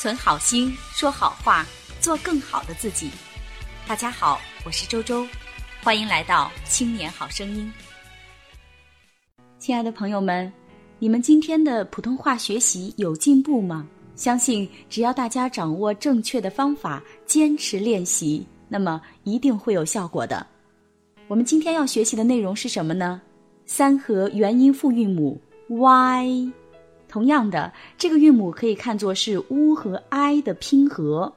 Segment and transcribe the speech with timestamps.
[0.00, 1.66] 存好心，说好话，
[2.00, 3.10] 做更好的自己。
[3.84, 5.26] 大家好，我是周周，
[5.82, 7.68] 欢迎来到青年好声音。
[9.58, 10.52] 亲爱的朋友们，
[11.00, 13.88] 你们今天的普通话学习有进步吗？
[14.14, 20.46] 相信只要大家掌握正确的方法，坚持练习，那么一定会有效果的。
[21.26, 23.20] 我们今天要学习的内容是什么呢？
[23.66, 25.36] 三合元音复韵母
[25.70, 26.52] y。
[27.08, 31.32] 同样的，这个韵母可以看作是 u 和 i 的拼合。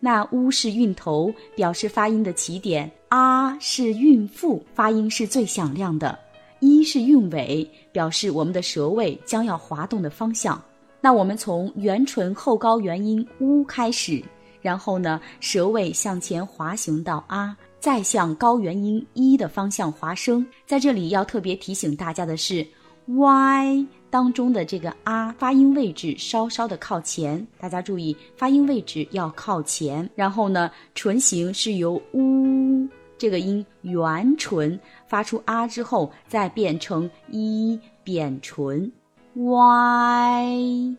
[0.00, 6.16] 那 u 是韵头，表示发音的起点；啊是韵腹，发音是最响亮的；
[6.60, 10.60] 一是韵尾，表示我们的舌位将要滑动的方向。
[11.02, 14.22] 那我们从元唇后高元音 u 开始，
[14.62, 20.46] 然后呢，舌位向前滑行到啊，再向高元音一的方向滑升。
[20.66, 22.66] 在这里要特别提醒大家的是
[23.06, 23.86] ，y。
[24.10, 30.10] 当中的这个啊发音位置稍稍的靠前，大家注意发音位置要靠前。
[30.16, 38.90] 然后呢，唇形是由呜这个音圆唇发出啊之后，再变成一扁唇
[39.34, 40.96] y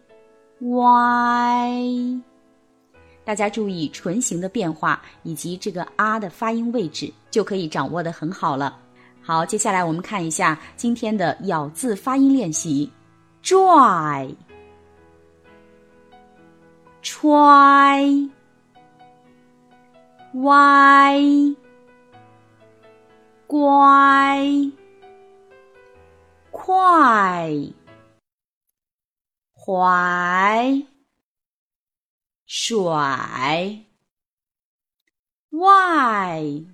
[0.60, 2.22] y。
[3.24, 8.80] 大家注意唇形的变化以及这个啊的发音位置，就可以掌握的很好了。
[9.22, 12.90] 好，接下来我们看一下今天的咬字发音练习。
[13.42, 14.36] Dry,
[17.02, 18.30] try,
[20.34, 21.56] y,
[23.48, 24.72] 乖，
[26.52, 27.74] 快，
[29.54, 30.86] 怀，
[32.46, 33.86] 甩，
[35.50, 36.66] 外，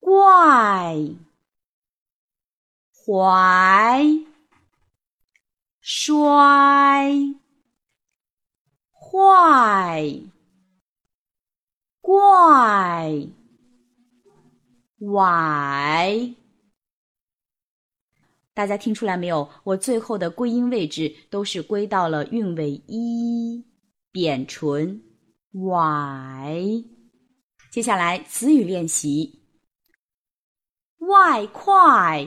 [0.00, 1.16] 怪，
[2.92, 4.35] 怀。
[5.88, 7.32] 衰，
[8.90, 10.02] 坏，
[12.00, 13.28] 怪，
[14.98, 16.34] 崴。
[18.52, 19.48] 大家听出来没有？
[19.62, 23.64] 我最后的归音位置都是归到了韵尾一，
[24.10, 25.00] 扁唇
[25.52, 26.82] 崴。
[27.70, 29.40] 接下来词语练习：
[30.98, 32.26] 外快。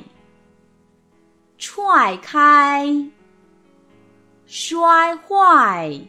[1.58, 2.88] 踹开，
[4.52, 6.02] 摔坏，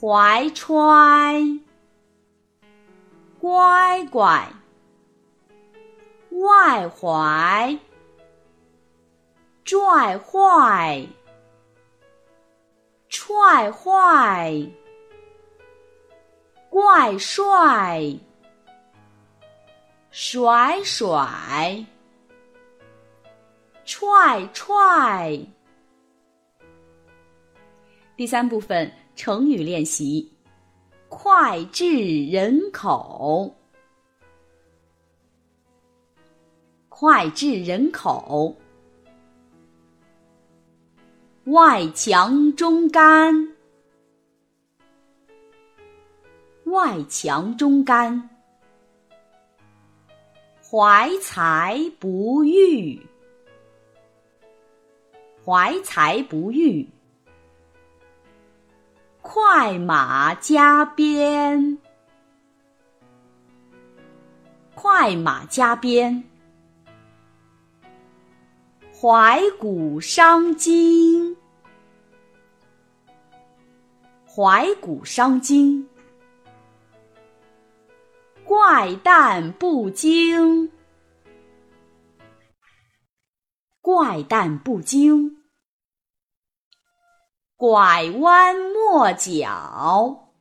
[0.00, 1.60] 怀揣，
[3.38, 4.50] 乖乖，
[6.30, 7.78] 外怀，
[9.62, 11.06] 拽坏，
[13.10, 14.70] 踹坏，
[16.70, 18.18] 怪帅，
[20.10, 21.84] 甩甩。
[23.84, 25.57] 踹踹。
[28.18, 30.32] 第三部分成语练习：
[31.08, 33.54] 脍炙人口，
[36.90, 38.56] 脍炙人口；
[41.44, 43.54] 外强中干，
[46.64, 48.20] 外强中干；
[50.60, 53.00] 怀才不遇。
[55.44, 56.84] 怀才不遇，
[59.30, 61.76] 快马加鞭，
[64.74, 66.24] 快马加鞭，
[68.90, 71.36] 怀古伤今，
[74.26, 75.86] 怀古伤今，
[78.44, 80.72] 怪诞不惊，
[83.82, 85.37] 怪诞不惊。
[87.58, 90.32] 拐弯抹角，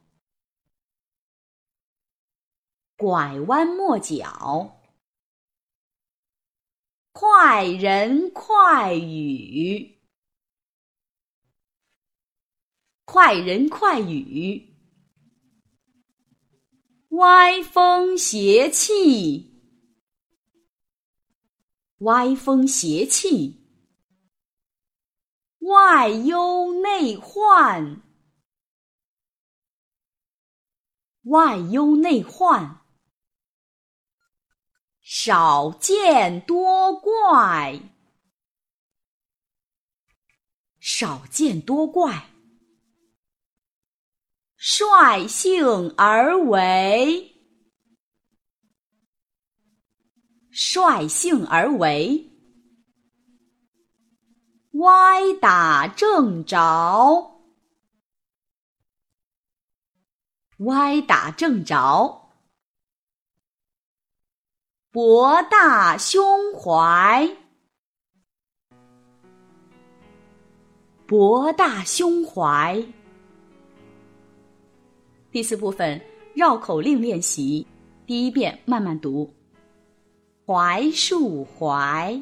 [2.95, 4.83] 拐弯抹角；
[7.11, 9.97] 快人快语，
[13.03, 14.75] 快人快语；
[17.09, 19.63] 歪风邪气，
[22.01, 23.66] 歪风邪气。
[25.67, 28.01] 外忧内患，
[31.23, 32.85] 外忧内患；
[35.01, 37.81] 少见多怪，
[40.79, 42.13] 少见多怪；
[44.55, 47.35] 率性而为，
[50.49, 52.36] 率性而为。
[54.79, 57.41] 歪打正着，
[60.59, 62.29] 歪打正着，
[64.91, 67.27] 博大胸怀，
[71.07, 72.85] 博大胸怀。
[75.31, 75.99] 第四部分
[76.35, 77.65] 绕口令练习，
[78.05, 79.33] 第一遍慢慢读。
[80.45, 82.21] 槐树槐，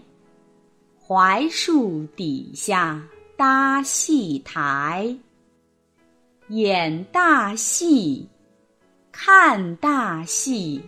[1.08, 3.00] 槐树底下
[3.38, 5.16] 搭戏台。
[6.48, 8.28] 演大戏，
[9.12, 10.82] 看大戏，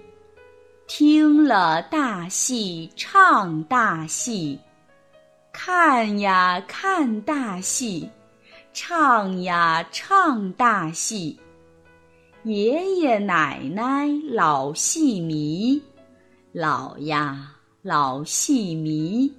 [0.88, 4.60] 听了大戏唱大戏，
[5.54, 8.10] 看呀看大戏，
[8.74, 11.40] 唱呀唱大戏。
[12.42, 15.80] 爷爷奶奶老戏迷，
[16.54, 17.52] 老呀
[17.84, 19.32] 老戏迷，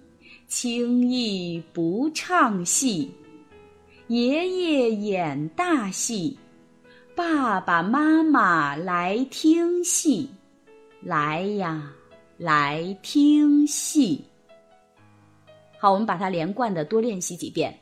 [0.48, 3.12] 轻易不唱戏。
[4.06, 6.38] 爷爷演大戏，
[7.14, 10.30] 爸爸妈妈来听戏，
[11.02, 11.92] 来呀，
[12.38, 14.24] 来听戏。
[15.78, 17.78] 好，我们把它连贯的多练习几遍。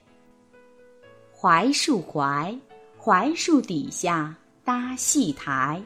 [1.30, 2.58] 槐树槐，
[2.98, 5.80] 槐树底下搭戏台，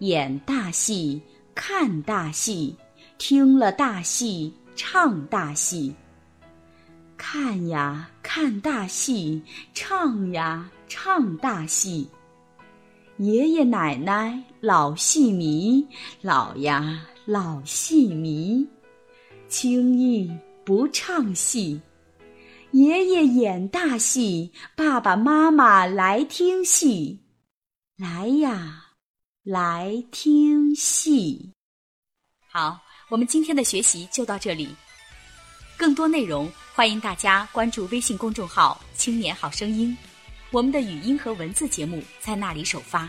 [0.00, 1.22] 演大戏，
[1.54, 2.76] 看大戏，
[3.16, 5.94] 听了大戏，唱大戏。
[7.16, 9.40] 看呀，看大戏；
[9.72, 12.08] 唱呀，唱大戏。
[13.18, 15.86] 爷爷奶奶老戏迷，
[16.20, 18.66] 老呀老戏迷，
[19.48, 20.30] 轻易
[20.64, 21.80] 不唱戏。
[22.72, 27.20] 爷爷演大戏，爸爸妈妈来听戏，
[27.96, 28.96] 来呀，
[29.44, 31.52] 来听戏。
[32.50, 32.80] 好，
[33.14, 34.74] 我们今天的学习就到这里。
[35.76, 39.96] 更多内容，欢迎大家关注微信公众号“青年好声音”，
[40.50, 43.08] 我们的语音和文字节目在那里首发，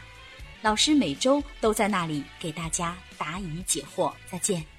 [0.62, 4.14] 老师每周都在那里给大家答疑解惑。
[4.30, 4.75] 再见。